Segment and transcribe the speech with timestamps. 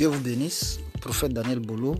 [0.00, 0.80] Dieu vous bénisse.
[1.02, 1.94] Prophète Daniel Bolo,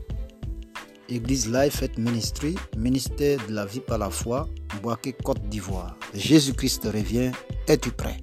[1.11, 4.49] Église Life et Ministry, ministère de la vie par la foi,
[4.83, 5.99] Boaké, Côte d'Ivoire.
[6.15, 7.31] Jésus-Christ revient.
[7.69, 8.17] Es-tu prêt?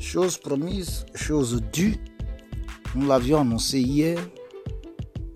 [0.00, 1.98] Chose promise, chose due.
[2.96, 4.18] Nous l'avions annoncé hier.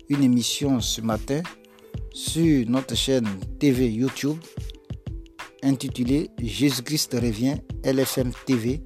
[0.09, 1.43] Une émission ce matin
[2.13, 4.35] sur notre chaîne TV YouTube
[5.63, 7.55] intitulée Jésus-Christ revient
[7.85, 8.83] LFM TV.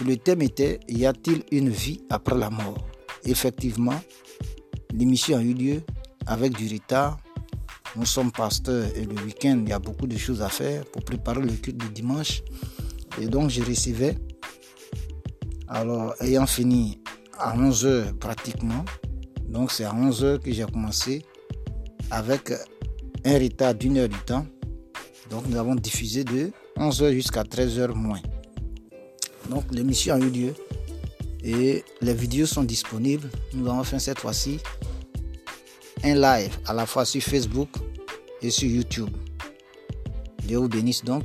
[0.00, 2.78] Le thème était Y a-t-il une vie après la mort?
[3.24, 4.00] Effectivement,
[4.92, 5.82] l'émission a eu lieu
[6.26, 7.18] avec du retard.
[7.94, 11.04] Nous sommes pasteurs et le week-end, il y a beaucoup de choses à faire pour
[11.04, 12.42] préparer le culte du dimanche.
[13.20, 14.16] Et donc, je recevais,
[15.68, 17.00] alors ayant fini
[17.38, 18.84] à 11h pratiquement,
[19.46, 21.22] donc c'est à 11h que j'ai commencé
[22.10, 22.50] avec
[23.24, 24.46] un retard d'une heure du temps.
[25.30, 28.20] Donc, nous avons diffusé de 11h jusqu'à 13h moins.
[29.50, 30.54] Donc, l'émission a eu lieu
[31.44, 33.28] et les vidéos sont disponibles.
[33.52, 34.58] Nous avons fait cette fois-ci
[36.04, 37.68] un live à la fois sur Facebook
[38.40, 39.10] et sur YouTube.
[40.44, 41.24] Dieu vous bénisse donc.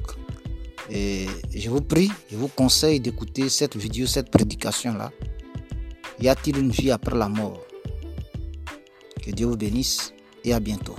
[0.90, 5.12] Et je vous prie, je vous conseille d'écouter cette vidéo, cette prédication-là.
[6.20, 7.62] Y a-t-il une vie après la mort?
[9.22, 10.96] Que Dieu vous bénisse et à bientôt.